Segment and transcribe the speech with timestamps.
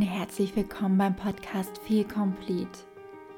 [0.00, 2.80] Herzlich willkommen beim Podcast Feel Complete.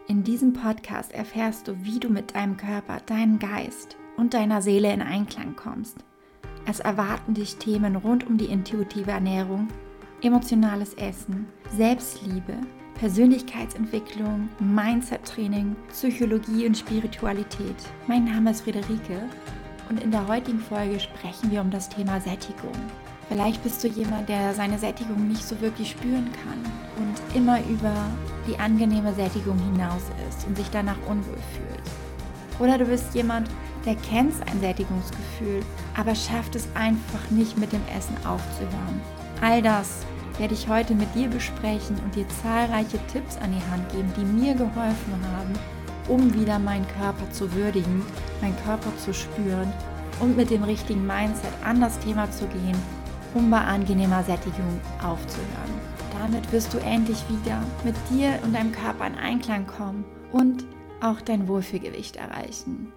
[0.08, 4.90] In diesem Podcast erfährst du, wie du mit deinem Körper, deinem Geist und deiner Seele
[4.90, 5.98] in Einklang kommst.
[6.66, 9.69] Es erwarten dich Themen rund um die intuitive Ernährung,
[10.22, 11.46] emotionales Essen,
[11.77, 12.54] Selbstliebe,
[12.95, 17.77] Persönlichkeitsentwicklung, Mindset-Training, Psychologie und Spiritualität.
[18.07, 19.29] Mein Name ist Friederike
[19.91, 22.73] und in der heutigen Folge sprechen wir um das Thema Sättigung.
[23.29, 26.61] Vielleicht bist du jemand, der seine Sättigung nicht so wirklich spüren kann
[26.97, 27.92] und immer über
[28.46, 32.60] die angenehme Sättigung hinaus ist und sich danach unwohl fühlt.
[32.60, 33.50] Oder du bist jemand,
[33.84, 35.62] der kennt ein Sättigungsgefühl,
[35.97, 39.00] aber schafft es einfach nicht mit dem Essen aufzuhören.
[39.41, 40.06] All das
[40.38, 44.24] werde ich heute mit dir besprechen und dir zahlreiche Tipps an die Hand geben, die
[44.24, 45.52] mir geholfen haben,
[46.08, 48.05] um wieder meinen Körper zu würdigen,
[48.41, 49.72] meinen Körper zu spüren
[50.20, 52.95] und mit dem richtigen Mindset an das Thema zu gehen
[53.34, 55.96] um bei angenehmer Sättigung aufzuhören.
[56.18, 60.64] Damit wirst du endlich wieder mit dir und deinem Körper in Einklang kommen und
[61.00, 62.92] auch dein Wohlfühlgewicht erreichen.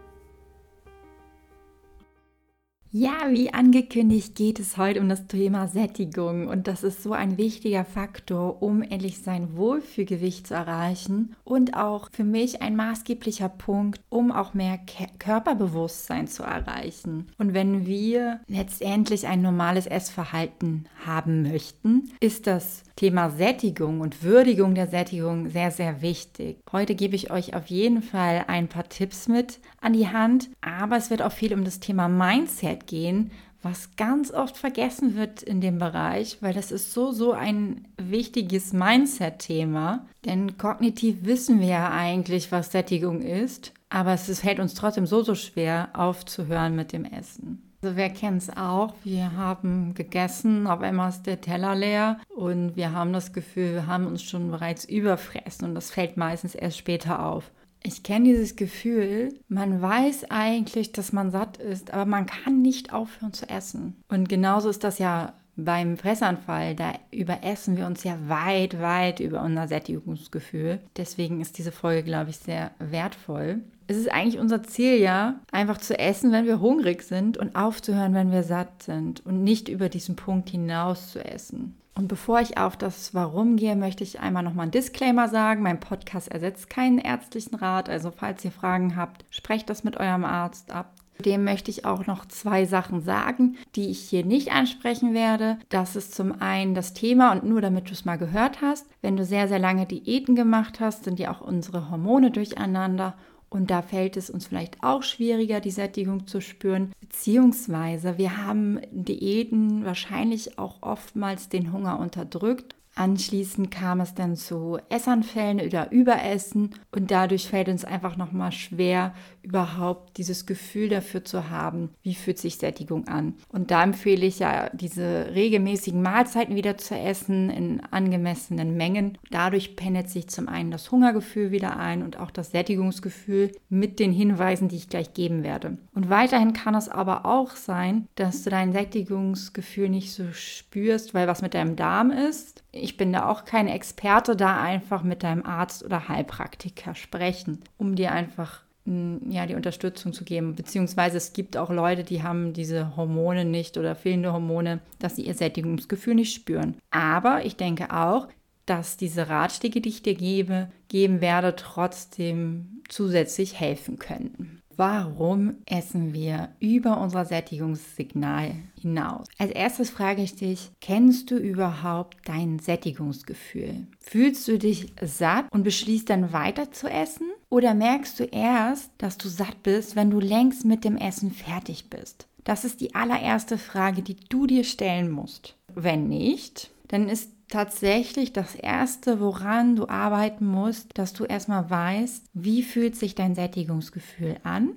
[2.92, 7.38] Ja, wie angekündigt geht es heute um das Thema Sättigung und das ist so ein
[7.38, 14.02] wichtiger Faktor, um endlich sein Wohlfühlgewicht zu erreichen und auch für mich ein maßgeblicher Punkt,
[14.10, 14.80] um auch mehr
[15.20, 17.28] Körperbewusstsein zu erreichen.
[17.38, 24.74] Und wenn wir letztendlich ein normales Essverhalten haben möchten, ist das Thema Sättigung und Würdigung
[24.74, 26.58] der Sättigung sehr, sehr wichtig.
[26.72, 30.98] Heute gebe ich euch auf jeden Fall ein paar Tipps mit an die Hand, aber
[30.98, 35.60] es wird auch viel um das Thema Mindset gehen, was ganz oft vergessen wird in
[35.60, 40.06] dem Bereich, weil das ist so, so ein wichtiges Mindset-Thema.
[40.26, 45.24] Denn kognitiv wissen wir ja eigentlich, was Sättigung ist, aber es fällt uns trotzdem so,
[45.24, 47.64] so schwer aufzuhören mit dem Essen.
[47.82, 48.94] Also wer kennt es auch?
[49.06, 53.88] Wir haben gegessen, auf einmal ist der Teller leer und wir haben das Gefühl, wir
[53.88, 57.52] haben uns schon bereits überfressen und das fällt meistens erst später auf.
[57.84, 62.94] Ich kenne dieses Gefühl, man weiß eigentlich, dass man satt ist, aber man kann nicht
[62.94, 63.96] aufhören zu essen.
[64.10, 69.44] Und genauso ist das ja beim Fressanfall, da überessen wir uns ja weit, weit über
[69.44, 70.80] unser Sättigungsgefühl.
[70.96, 75.80] Deswegen ist diese Folge, glaube ich, sehr wertvoll es ist eigentlich unser Ziel ja, einfach
[75.80, 79.90] zu essen, wenn wir hungrig sind und aufzuhören, wenn wir satt sind und nicht über
[79.90, 81.76] diesen Punkt hinaus zu essen.
[82.00, 85.64] Und bevor ich auf das Warum gehe, möchte ich einmal nochmal einen Disclaimer sagen.
[85.64, 87.90] Mein Podcast ersetzt keinen ärztlichen Rat.
[87.90, 90.94] Also falls ihr Fragen habt, sprecht das mit eurem Arzt ab.
[91.26, 95.60] Dem möchte ich auch noch zwei Sachen sagen, die ich hier nicht ansprechen werde.
[95.68, 98.88] Das ist zum einen das Thema und nur damit du es mal gehört hast.
[99.02, 103.16] Wenn du sehr, sehr lange Diäten gemacht hast, sind ja auch unsere Hormone durcheinander
[103.50, 106.94] und da fällt es uns vielleicht auch schwieriger, die Sättigung zu spüren.
[107.02, 114.78] Beziehungsweise wir haben Diäten wahrscheinlich auch oftmals den Hunger unterdrückt Anschließend kam es dann zu
[114.90, 121.50] Essanfällen oder Überessen und dadurch fällt uns einfach nochmal schwer, überhaupt dieses Gefühl dafür zu
[121.50, 123.36] haben, wie fühlt sich Sättigung an.
[123.48, 129.18] Und da empfehle ich ja, diese regelmäßigen Mahlzeiten wieder zu essen in angemessenen Mengen.
[129.32, 134.12] Dadurch pendelt sich zum einen das Hungergefühl wieder ein und auch das Sättigungsgefühl mit den
[134.12, 135.78] Hinweisen, die ich gleich geben werde.
[135.96, 141.30] Und weiterhin kann es aber auch sein, dass du dein Sättigungsgefühl nicht so spürst, weil
[141.30, 142.62] was mit deinem Darm ist
[142.98, 148.12] bin da auch kein Experte, da einfach mit deinem Arzt oder Heilpraktiker sprechen, um dir
[148.12, 150.56] einfach mm, ja, die Unterstützung zu geben.
[150.56, 155.24] Beziehungsweise es gibt auch Leute, die haben diese Hormone nicht oder fehlende Hormone, dass sie
[155.24, 156.76] ihr Sättigungsgefühl nicht spüren.
[156.92, 158.28] Aber ich denke auch,
[158.66, 164.59] dass diese Ratschläge, die ich dir gebe, geben werde, trotzdem zusätzlich helfen können.
[164.80, 169.28] Warum essen wir über unser Sättigungssignal hinaus?
[169.38, 173.88] Als erstes frage ich dich, kennst du überhaupt dein Sättigungsgefühl?
[174.00, 177.30] Fühlst du dich satt und beschließt dann weiter zu essen?
[177.50, 181.90] Oder merkst du erst, dass du satt bist, wenn du längst mit dem Essen fertig
[181.90, 182.30] bist?
[182.46, 185.58] Das ist die allererste Frage, die du dir stellen musst.
[185.76, 192.26] Wenn nicht, dann ist tatsächlich das Erste, woran du arbeiten musst, dass du erstmal weißt,
[192.34, 194.72] wie fühlt sich dein Sättigungsgefühl an.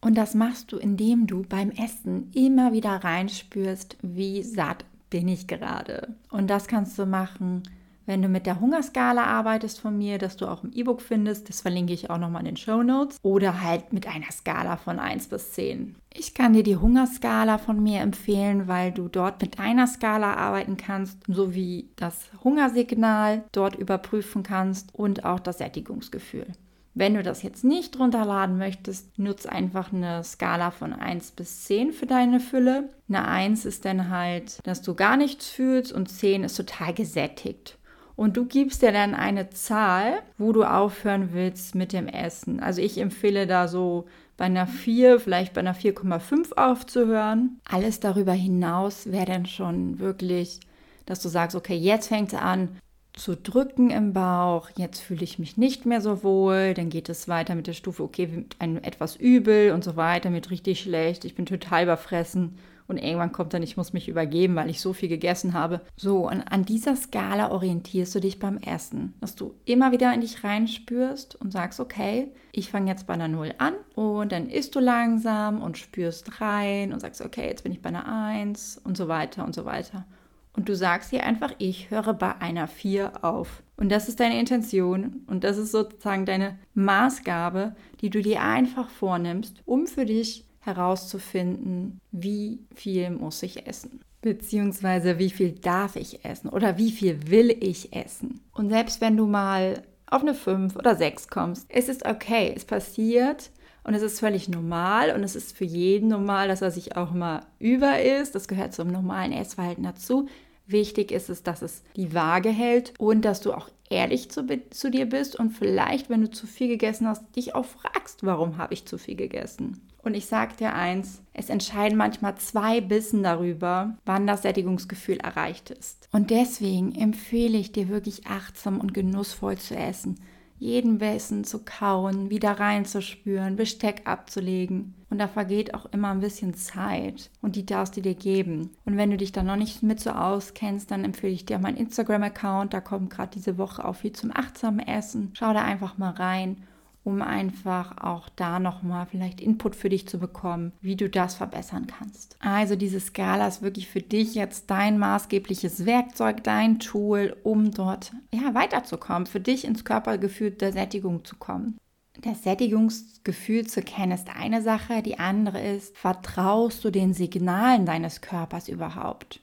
[0.00, 5.46] Und das machst du, indem du beim Essen immer wieder reinspürst, wie satt bin ich
[5.46, 6.14] gerade.
[6.30, 7.62] Und das kannst du machen,
[8.10, 11.60] wenn du mit der Hungerskala arbeitest von mir, dass du auch im E-Book findest, das
[11.60, 15.28] verlinke ich auch nochmal in den Show Notes, oder halt mit einer Skala von 1
[15.28, 15.94] bis 10.
[16.12, 20.76] Ich kann dir die Hungerskala von mir empfehlen, weil du dort mit einer Skala arbeiten
[20.76, 26.48] kannst, sowie das Hungersignal dort überprüfen kannst und auch das Sättigungsgefühl.
[26.94, 31.92] Wenn du das jetzt nicht runterladen möchtest, nutze einfach eine Skala von 1 bis 10
[31.92, 32.88] für deine Fülle.
[33.08, 37.78] Eine 1 ist dann halt, dass du gar nichts fühlst und 10 ist total gesättigt.
[38.20, 42.60] Und du gibst dir dann eine Zahl, wo du aufhören willst mit dem Essen.
[42.60, 44.04] Also ich empfehle da so
[44.36, 47.58] bei einer 4, vielleicht bei einer 4,5 aufzuhören.
[47.66, 50.60] Alles darüber hinaus wäre dann schon wirklich,
[51.06, 52.76] dass du sagst, okay, jetzt fängt es an
[53.14, 57.26] zu drücken im Bauch, jetzt fühle ich mich nicht mehr so wohl, dann geht es
[57.26, 61.34] weiter mit der Stufe, okay, einem etwas übel und so weiter, mir richtig schlecht, ich
[61.34, 62.58] bin total überfressen
[62.90, 65.80] und irgendwann kommt dann, ich muss mich übergeben, weil ich so viel gegessen habe.
[65.96, 70.20] So, und an dieser Skala orientierst du dich beim Essen, dass du immer wieder in
[70.20, 74.74] dich reinspürst und sagst, okay, ich fange jetzt bei einer Null an und dann isst
[74.74, 78.96] du langsam und spürst rein und sagst, okay, jetzt bin ich bei einer Eins und
[78.96, 80.04] so weiter und so weiter.
[80.52, 83.62] Und du sagst dir einfach, ich höre bei einer 4 auf.
[83.76, 88.90] Und das ist deine Intention und das ist sozusagen deine Maßgabe, die du dir einfach
[88.90, 94.00] vornimmst, um für dich herauszufinden, wie viel muss ich essen.
[94.22, 98.40] Beziehungsweise wie viel darf ich essen oder wie viel will ich essen.
[98.52, 102.64] Und selbst wenn du mal auf eine 5 oder 6 kommst, es ist okay, es
[102.64, 103.50] passiert
[103.84, 107.12] und es ist völlig normal und es ist für jeden normal, dass er sich auch
[107.12, 108.34] mal über ist.
[108.34, 110.28] Das gehört zum normalen Essverhalten dazu.
[110.66, 114.90] Wichtig ist es, dass es die Waage hält und dass du auch ehrlich zu, zu
[114.90, 118.74] dir bist und vielleicht, wenn du zu viel gegessen hast, dich auch fragst, warum habe
[118.74, 119.80] ich zu viel gegessen.
[120.02, 125.70] Und ich sage dir eins, es entscheiden manchmal zwei Bissen darüber, wann das Sättigungsgefühl erreicht
[125.70, 126.08] ist.
[126.12, 130.18] Und deswegen empfehle ich dir wirklich achtsam und genussvoll zu essen.
[130.58, 134.94] Jeden Bissen zu kauen, wieder reinzuspüren, Besteck abzulegen.
[135.08, 137.30] Und da vergeht auch immer ein bisschen Zeit.
[137.40, 138.70] Und die darfst du dir geben.
[138.84, 141.78] Und wenn du dich da noch nicht mit so auskennst, dann empfehle ich dir meinen
[141.78, 142.74] Instagram-Account.
[142.74, 145.30] Da kommt gerade diese Woche auch viel zum achtsamen Essen.
[145.32, 146.58] Schau da einfach mal rein
[147.02, 151.86] um einfach auch da nochmal vielleicht Input für dich zu bekommen, wie du das verbessern
[151.86, 152.36] kannst.
[152.40, 158.12] Also diese Skala ist wirklich für dich jetzt dein maßgebliches Werkzeug, dein Tool, um dort
[158.32, 161.78] ja, weiterzukommen, für dich ins Körpergefühl der Sättigung zu kommen.
[162.22, 168.20] Das Sättigungsgefühl zu kennen ist eine Sache, die andere ist, vertraust du den Signalen deines
[168.20, 169.40] Körpers überhaupt?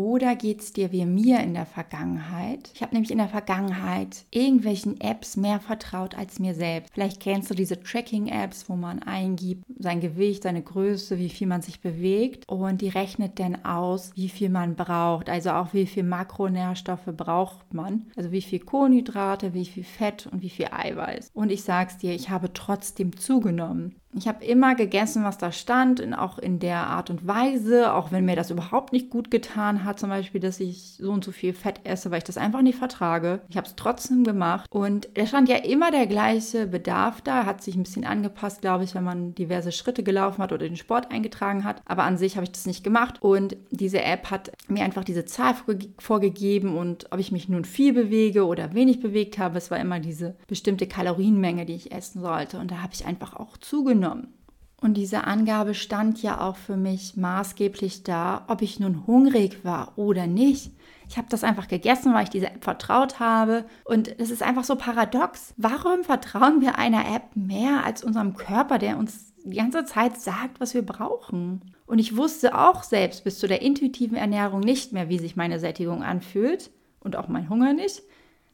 [0.00, 2.70] Oder geht es dir wie mir in der Vergangenheit?
[2.72, 6.90] Ich habe nämlich in der Vergangenheit irgendwelchen Apps mehr vertraut als mir selbst.
[6.94, 11.60] Vielleicht kennst du diese Tracking-Apps, wo man eingibt sein Gewicht, seine Größe, wie viel man
[11.60, 15.28] sich bewegt und die rechnet dann aus, wie viel man braucht.
[15.28, 18.06] Also auch wie viel Makronährstoffe braucht man.
[18.16, 21.30] Also wie viel Kohlenhydrate, wie viel Fett und wie viel Eiweiß.
[21.34, 23.96] Und ich sag's dir, ich habe trotzdem zugenommen.
[24.12, 28.10] Ich habe immer gegessen, was da stand, in, auch in der Art und Weise, auch
[28.10, 31.30] wenn mir das überhaupt nicht gut getan hat, zum Beispiel, dass ich so und so
[31.30, 33.40] viel Fett esse, weil ich das einfach nicht vertrage.
[33.48, 34.66] Ich habe es trotzdem gemacht.
[34.68, 38.82] Und da stand ja immer der gleiche Bedarf da, hat sich ein bisschen angepasst, glaube
[38.82, 41.80] ich, wenn man diverse Schritte gelaufen hat oder den Sport eingetragen hat.
[41.84, 43.22] Aber an sich habe ich das nicht gemacht.
[43.22, 45.54] Und diese App hat mir einfach diese Zahl
[45.98, 50.00] vorgegeben und ob ich mich nun viel bewege oder wenig bewegt habe, es war immer
[50.00, 52.58] diese bestimmte Kalorienmenge, die ich essen sollte.
[52.58, 54.34] Und da habe ich einfach auch zugenommen zugenommen.
[54.82, 59.92] Und diese Angabe stand ja auch für mich maßgeblich da, ob ich nun hungrig war
[59.96, 60.72] oder nicht.
[61.06, 63.66] Ich habe das einfach gegessen, weil ich dieser App vertraut habe.
[63.84, 65.52] Und es ist einfach so paradox.
[65.58, 70.60] Warum vertrauen wir einer App mehr als unserem Körper, der uns die ganze Zeit sagt,
[70.60, 71.74] was wir brauchen?
[71.84, 75.58] Und ich wusste auch selbst bis zu der intuitiven Ernährung nicht mehr, wie sich meine
[75.58, 76.70] Sättigung anfühlt
[77.00, 78.02] und auch mein Hunger nicht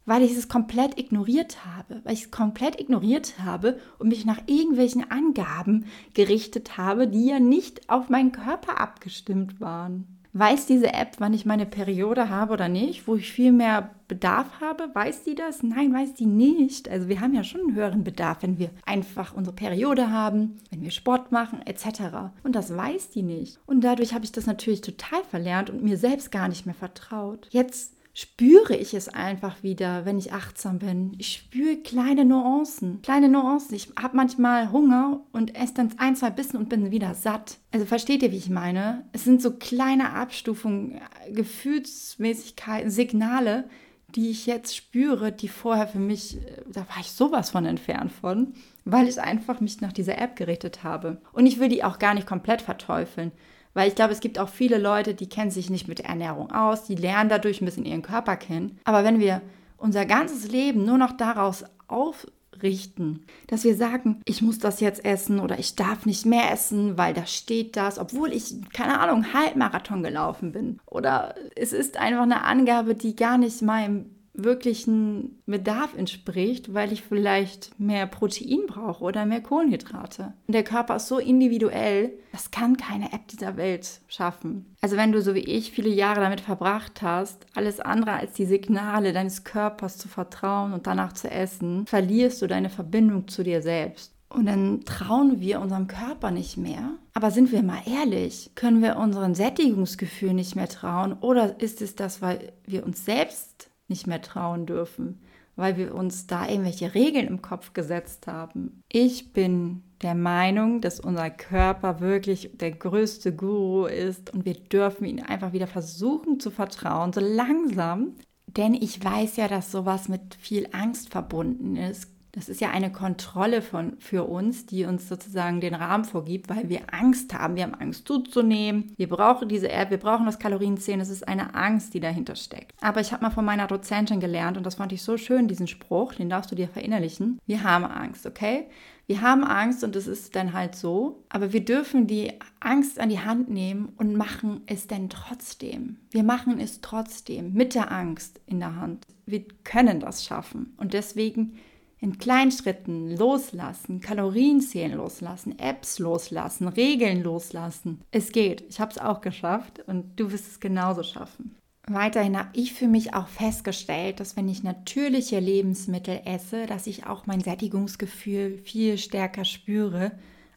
[0.07, 4.41] weil ich es komplett ignoriert habe, weil ich es komplett ignoriert habe und mich nach
[4.47, 10.07] irgendwelchen Angaben gerichtet habe, die ja nicht auf meinen Körper abgestimmt waren.
[10.39, 14.61] Weiß diese App, wann ich meine Periode habe oder nicht, wo ich viel mehr Bedarf
[14.61, 14.91] habe?
[14.93, 15.63] Weiß die das?
[15.63, 16.91] Nein, weiß die nicht.
[16.91, 20.83] Also wir haben ja schon einen höheren Bedarf, wenn wir einfach unsere Periode haben, wenn
[20.83, 22.35] wir Sport machen etc.
[22.43, 23.59] Und das weiß die nicht.
[23.65, 27.49] Und dadurch habe ich das natürlich total verlernt und mir selbst gar nicht mehr vertraut.
[27.51, 31.13] Jetzt spüre ich es einfach wieder, wenn ich achtsam bin.
[31.19, 33.77] Ich spüre kleine Nuancen, kleine Nuancen.
[33.77, 37.59] Ich habe manchmal Hunger und esse dann ein, zwei Bissen und bin wieder satt.
[37.73, 39.05] Also versteht ihr, wie ich meine?
[39.13, 40.99] Es sind so kleine Abstufungen,
[41.31, 43.69] Gefühlsmäßigkeiten, Signale,
[44.15, 48.13] die ich jetzt spüre, die vorher für mich, äh, da war ich sowas von entfernt
[48.13, 48.55] von,
[48.87, 51.21] weil ich einfach mich nach dieser App gerichtet habe.
[51.35, 53.33] Und ich will die auch gar nicht komplett verteufeln.
[53.77, 56.85] Weil ich glaube, es gibt auch viele Leute, die kennen sich nicht mit Ernährung aus,
[56.85, 58.79] die lernen dadurch ein bisschen ihren Körper kennen.
[58.85, 59.43] Aber wenn wir
[59.77, 65.41] unser ganzes Leben nur noch daraus aufrichten, dass wir sagen, ich muss das jetzt essen
[65.41, 70.03] oder ich darf nicht mehr essen, weil da steht das, obwohl ich, keine Ahnung, Halbmarathon
[70.03, 70.79] gelaufen bin.
[70.87, 77.03] Oder es ist einfach eine Angabe, die gar nicht meinem wirklichen Bedarf entspricht, weil ich
[77.03, 80.35] vielleicht mehr Protein brauche oder mehr Kohlenhydrate.
[80.47, 84.77] Und der Körper ist so individuell, das kann keine App dieser Welt schaffen.
[84.81, 88.47] Also wenn du so wie ich viele Jahre damit verbracht hast, alles andere als die
[88.47, 93.63] Signale deines Körpers zu vertrauen und danach zu essen, verlierst du deine Verbindung zu dir
[93.63, 94.13] selbst.
[94.29, 96.91] Und dann trauen wir unserem Körper nicht mehr.
[97.15, 101.15] Aber sind wir mal ehrlich, können wir unserem Sättigungsgefühl nicht mehr trauen?
[101.21, 105.21] Oder ist es das, weil wir uns selbst nicht mehr trauen dürfen?
[105.57, 108.83] Weil wir uns da irgendwelche Regeln im Kopf gesetzt haben?
[108.91, 115.07] Ich bin der Meinung, dass unser Körper wirklich der größte Guru ist und wir dürfen
[115.07, 118.17] ihn einfach wieder versuchen zu vertrauen, so langsam.
[118.47, 122.93] Denn ich weiß ja, dass sowas mit viel Angst verbunden ist das ist ja eine
[122.93, 127.57] Kontrolle von, für uns, die uns sozusagen den Rahmen vorgibt, weil wir Angst haben.
[127.57, 128.93] Wir haben Angst zuzunehmen.
[128.99, 131.01] Wir brauchen diese App, wir brauchen das Kalorienzählen.
[131.01, 132.75] Es ist eine Angst, die dahinter steckt.
[132.83, 135.67] Aber ich habe mal von meiner Dozentin gelernt und das fand ich so schön, diesen
[135.67, 137.41] Spruch, den darfst du dir verinnerlichen.
[137.47, 138.67] Wir haben Angst, okay?
[139.07, 143.09] Wir haben Angst und es ist dann halt so, aber wir dürfen die Angst an
[143.09, 146.01] die Hand nehmen und machen es dann trotzdem.
[146.11, 149.07] Wir machen es trotzdem mit der Angst in der Hand.
[149.25, 151.57] Wir können das schaffen und deswegen
[152.07, 158.01] in kleinen Schritten loslassen, Kalorien zählen loslassen, Apps loslassen, Regeln loslassen.
[158.13, 158.65] Es geht.
[158.69, 161.57] Ich habe es auch geschafft und du wirst es genauso schaffen.
[161.89, 167.07] Weiterhin habe ich für mich auch festgestellt, dass wenn ich natürliche Lebensmittel esse, dass ich
[167.07, 170.13] auch mein Sättigungsgefühl viel stärker spüre,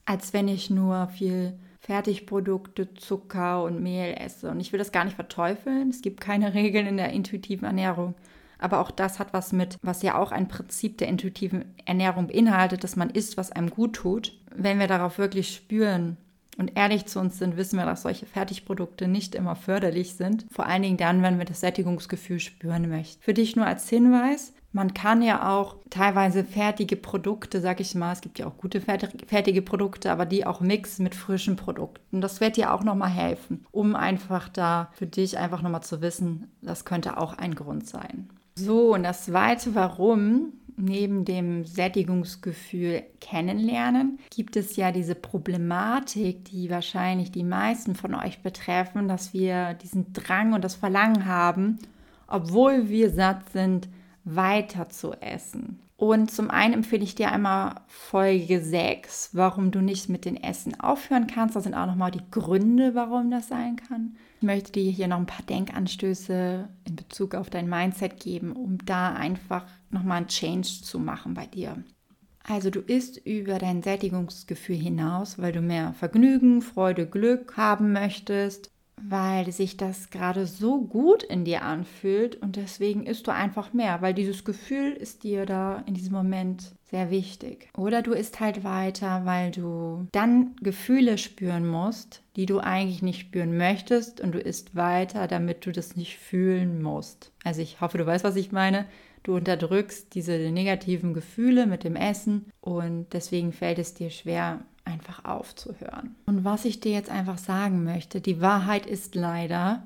[0.05, 4.51] als wenn ich nur viel Fertigprodukte, Zucker und Mehl esse.
[4.51, 5.89] Und ich will das gar nicht verteufeln.
[5.89, 8.13] Es gibt keine Regeln in der intuitiven Ernährung.
[8.59, 12.83] Aber auch das hat was mit, was ja auch ein Prinzip der intuitiven Ernährung beinhaltet,
[12.83, 14.33] dass man isst, was einem gut tut.
[14.55, 16.17] Wenn wir darauf wirklich spüren
[16.57, 20.45] und ehrlich zu uns sind, wissen wir, dass solche Fertigprodukte nicht immer förderlich sind.
[20.51, 23.23] Vor allen Dingen dann, wenn wir das Sättigungsgefühl spüren möchten.
[23.23, 28.13] Für dich nur als Hinweis, man kann ja auch teilweise fertige Produkte, sag ich mal,
[28.13, 32.21] es gibt ja auch gute fertige Produkte, aber die auch mixen mit frischen Produkten.
[32.21, 36.51] Das wird dir auch nochmal helfen, um einfach da für dich einfach nochmal zu wissen,
[36.61, 38.29] das könnte auch ein Grund sein.
[38.59, 46.69] So, und das zweite Warum, neben dem Sättigungsgefühl kennenlernen, gibt es ja diese Problematik, die
[46.69, 51.79] wahrscheinlich die meisten von euch betreffen, dass wir diesen Drang und das Verlangen haben,
[52.27, 53.87] obwohl wir satt sind,
[54.25, 55.79] weiter zu essen.
[55.99, 60.79] Und zum einen empfehle ich dir einmal Folge 6, warum du nicht mit dem Essen
[60.79, 61.57] aufhören kannst.
[61.57, 64.15] Da sind auch nochmal die Gründe, warum das sein kann.
[64.37, 68.77] Ich möchte dir hier noch ein paar Denkanstöße in Bezug auf dein Mindset geben, um
[68.85, 71.83] da einfach nochmal einen Change zu machen bei dir.
[72.47, 78.71] Also du isst über dein Sättigungsgefühl hinaus, weil du mehr Vergnügen, Freude, Glück haben möchtest
[79.07, 84.01] weil sich das gerade so gut in dir anfühlt und deswegen isst du einfach mehr,
[84.01, 87.69] weil dieses Gefühl ist dir da in diesem Moment sehr wichtig.
[87.77, 93.19] Oder du isst halt weiter, weil du dann Gefühle spüren musst, die du eigentlich nicht
[93.19, 97.31] spüren möchtest und du isst weiter, damit du das nicht fühlen musst.
[97.43, 98.85] Also ich hoffe, du weißt, was ich meine.
[99.23, 105.25] Du unterdrückst diese negativen Gefühle mit dem Essen und deswegen fällt es dir schwer, einfach
[105.25, 106.15] aufzuhören.
[106.25, 109.83] Und was ich dir jetzt einfach sagen möchte, die Wahrheit ist leider,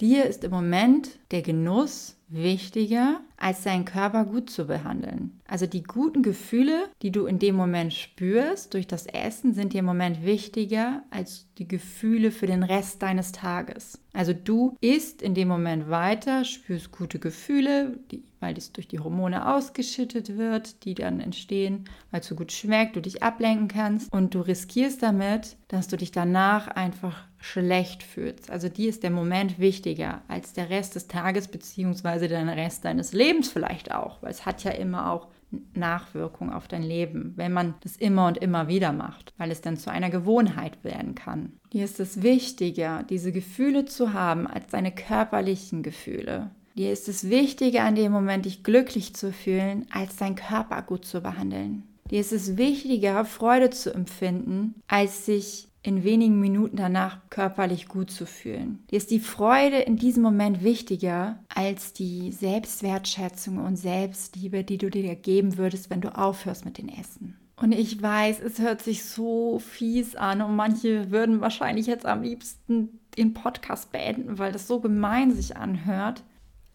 [0.00, 5.40] dir ist im Moment der Genuss wichtiger, als deinen Körper gut zu behandeln.
[5.46, 9.80] Also die guten Gefühle, die du in dem Moment spürst durch das Essen, sind dir
[9.80, 14.00] im Moment wichtiger als die Gefühle für den Rest deines Tages.
[14.12, 19.00] Also du isst in dem Moment weiter, spürst gute Gefühle, die, weil es durch die
[19.00, 24.12] Hormone ausgeschüttet wird, die dann entstehen, weil es so gut schmeckt, du dich ablenken kannst
[24.12, 28.50] und du riskierst damit, dass du dich danach einfach schlecht fühlst.
[28.50, 33.12] Also dir ist der Moment wichtiger als der Rest des Tages beziehungsweise der Rest deines
[33.12, 35.28] Lebens vielleicht auch, weil es hat ja immer auch
[35.74, 39.76] Nachwirkung auf dein Leben, wenn man das immer und immer wieder macht, weil es dann
[39.76, 41.52] zu einer Gewohnheit werden kann.
[41.72, 46.50] Dir ist es wichtiger, diese Gefühle zu haben, als deine körperlichen Gefühle.
[46.76, 51.04] Dir ist es wichtiger, an dem Moment dich glücklich zu fühlen, als deinen Körper gut
[51.04, 51.82] zu behandeln.
[52.10, 58.10] Dir ist es wichtiger, Freude zu empfinden, als sich in wenigen Minuten danach körperlich gut
[58.10, 58.82] zu fühlen.
[58.90, 64.90] Dir ist die Freude in diesem Moment wichtiger als die Selbstwertschätzung und Selbstliebe, die du
[64.90, 67.36] dir geben würdest, wenn du aufhörst mit dem Essen.
[67.56, 72.22] Und ich weiß, es hört sich so fies an und manche würden wahrscheinlich jetzt am
[72.22, 76.24] liebsten den Podcast beenden, weil das so gemein sich anhört.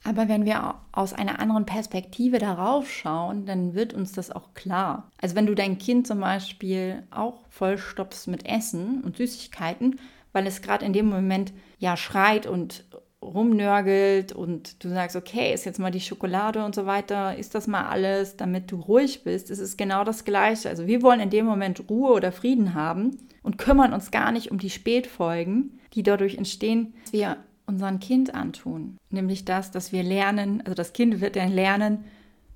[0.04, 5.12] Aber wenn wir aus einer anderen Perspektive darauf schauen, dann wird uns das auch klar.
[5.22, 10.00] Also wenn du dein Kind zum Beispiel auch vollstopfst mit Essen und Süßigkeiten,
[10.32, 12.86] weil es gerade in dem Moment ja schreit und
[13.22, 17.68] rumnörgelt und du sagst, okay, ist jetzt mal die Schokolade und so weiter, ist das
[17.68, 20.70] mal alles, damit du ruhig bist, es ist genau das Gleiche.
[20.70, 24.52] Also wir wollen in dem Moment Ruhe oder Frieden haben und kümmern uns gar nicht
[24.52, 27.38] um die Spätfolgen, die dadurch entstehen, dass wir
[27.70, 28.98] unseren Kind antun.
[29.10, 32.04] Nämlich das, dass wir lernen, also das Kind wird dann lernen,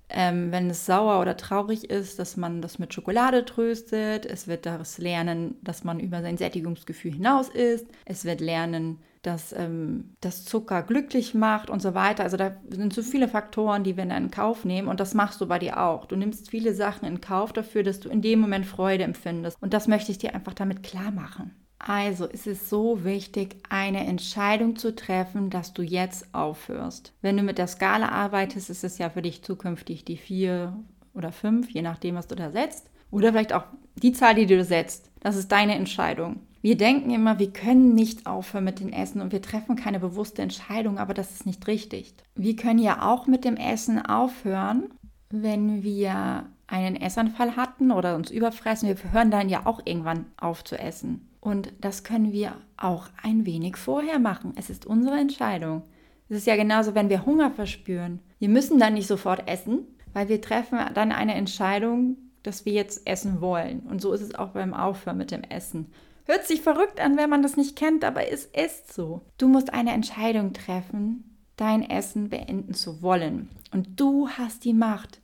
[0.09, 4.25] ähm, wenn es sauer oder traurig ist, dass man das mit Schokolade tröstet.
[4.25, 7.87] Es wird daraus lernen, dass man über sein Sättigungsgefühl hinaus ist.
[8.05, 12.23] Es wird lernen, dass ähm, das Zucker glücklich macht und so weiter.
[12.23, 15.39] Also da sind so viele Faktoren, die wir dann in Kauf nehmen und das machst
[15.41, 16.05] du bei dir auch.
[16.05, 19.73] Du nimmst viele Sachen in Kauf dafür, dass du in dem Moment Freude empfindest und
[19.73, 21.51] das möchte ich dir einfach damit klar machen.
[21.85, 27.11] Also ist es so wichtig, eine Entscheidung zu treffen, dass du jetzt aufhörst.
[27.21, 30.77] Wenn du mit der Skala arbeitest, ist es ja für dich zukünftig die vier
[31.13, 32.89] oder fünf, je nachdem, was du da setzt.
[33.11, 35.11] Oder vielleicht auch die Zahl, die du setzt.
[35.19, 36.39] Das ist deine Entscheidung.
[36.61, 40.41] Wir denken immer, wir können nicht aufhören mit dem Essen und wir treffen keine bewusste
[40.41, 42.13] Entscheidung, aber das ist nicht richtig.
[42.35, 44.85] Wir können ja auch mit dem Essen aufhören,
[45.29, 48.87] wenn wir einen Essanfall hatten oder uns überfressen.
[48.87, 51.27] Wir hören dann ja auch irgendwann auf zu essen.
[51.43, 54.53] Und das können wir auch ein wenig vorher machen.
[54.55, 55.83] Es ist unsere Entscheidung.
[56.29, 58.21] Es ist ja genauso, wenn wir Hunger verspüren.
[58.39, 63.05] Wir müssen dann nicht sofort essen, weil wir treffen dann eine Entscheidung, dass wir jetzt
[63.05, 63.81] essen wollen.
[63.81, 65.87] Und so ist es auch beim Aufhören mit dem Essen.
[66.23, 69.23] Hört sich verrückt an, wenn man das nicht kennt, aber es ist so.
[69.37, 73.49] Du musst eine Entscheidung treffen, dein Essen beenden zu wollen.
[73.73, 75.19] Und du hast die Macht.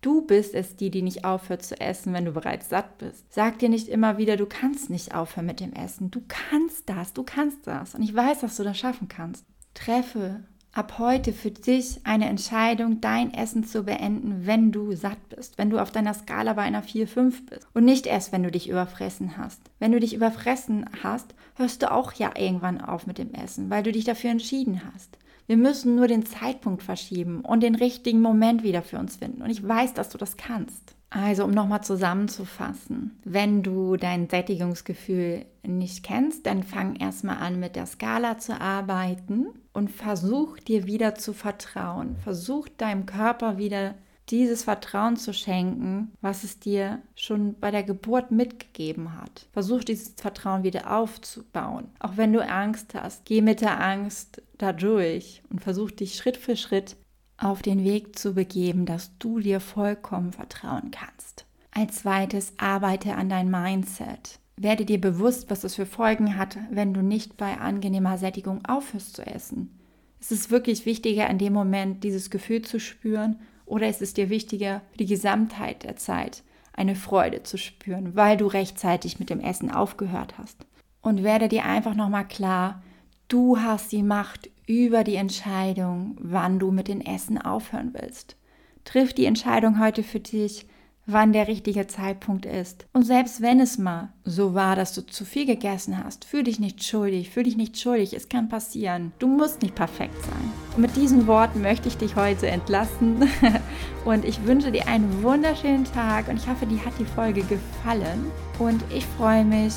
[0.00, 3.30] Du bist es die, die nicht aufhört zu essen, wenn du bereits satt bist.
[3.30, 6.10] Sag dir nicht immer wieder, du kannst nicht aufhören mit dem Essen.
[6.10, 7.94] Du kannst das, du kannst das.
[7.94, 9.44] Und ich weiß, dass du das schaffen kannst.
[9.74, 10.40] Treffe
[10.72, 15.68] ab heute für dich eine Entscheidung, dein Essen zu beenden, wenn du satt bist, wenn
[15.68, 19.36] du auf deiner Skala bei einer 4-5 bist und nicht erst, wenn du dich überfressen
[19.36, 19.60] hast.
[19.80, 23.82] Wenn du dich überfressen hast, hörst du auch ja irgendwann auf mit dem Essen, weil
[23.82, 25.18] du dich dafür entschieden hast.
[25.50, 29.42] Wir müssen nur den Zeitpunkt verschieben und den richtigen Moment wieder für uns finden.
[29.42, 30.94] Und ich weiß, dass du das kannst.
[31.10, 37.74] Also, um nochmal zusammenzufassen, wenn du dein Sättigungsgefühl nicht kennst, dann fang erstmal an, mit
[37.74, 42.14] der Skala zu arbeiten und versuch dir wieder zu vertrauen.
[42.22, 43.96] Versuch deinem Körper wieder
[44.30, 49.48] dieses Vertrauen zu schenken, was es dir schon bei der Geburt mitgegeben hat.
[49.52, 51.88] Versuch dieses Vertrauen wieder aufzubauen.
[51.98, 56.36] Auch wenn du Angst hast, geh mit der Angst da durch und versuch dich Schritt
[56.36, 56.96] für Schritt
[57.36, 61.46] auf den Weg zu begeben, dass du dir vollkommen vertrauen kannst.
[61.72, 64.38] Als zweites arbeite an dein Mindset.
[64.56, 69.16] Werde dir bewusst, was es für Folgen hat, wenn du nicht bei angenehmer Sättigung aufhörst
[69.16, 69.78] zu essen.
[70.20, 73.40] Es ist wirklich wichtiger, in dem Moment dieses Gefühl zu spüren
[73.70, 78.36] oder ist es dir wichtiger, für die Gesamtheit der Zeit eine Freude zu spüren, weil
[78.36, 80.66] du rechtzeitig mit dem Essen aufgehört hast?
[81.02, 82.82] Und werde dir einfach nochmal klar,
[83.28, 88.36] du hast die Macht über die Entscheidung, wann du mit dem Essen aufhören willst.
[88.84, 90.66] Triff die Entscheidung heute für dich,
[91.12, 92.86] wann der richtige Zeitpunkt ist.
[92.92, 96.60] Und selbst wenn es mal so war, dass du zu viel gegessen hast, fühl dich
[96.60, 99.12] nicht schuldig, fühl dich nicht schuldig, es kann passieren.
[99.18, 100.52] Du musst nicht perfekt sein.
[100.76, 103.28] Und mit diesen Worten möchte ich dich heute entlassen
[104.04, 108.30] und ich wünsche dir einen wunderschönen Tag und ich hoffe, dir hat die Folge gefallen
[108.58, 109.74] und ich freue mich,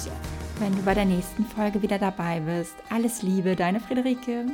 [0.60, 2.76] wenn du bei der nächsten Folge wieder dabei bist.
[2.90, 4.46] Alles Liebe, deine Friederike.